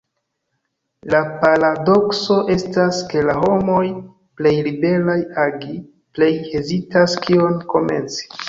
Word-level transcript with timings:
La 1.13 1.19
paradokso 1.43 2.37
estas 2.55 3.03
ke 3.13 3.23
la 3.27 3.35
homoj 3.43 3.85
plej 4.41 4.55
liberaj 4.71 5.19
agi, 5.45 5.79
plej 6.19 6.33
hezitas 6.57 7.19
kion 7.29 7.65
komenci. 7.75 8.31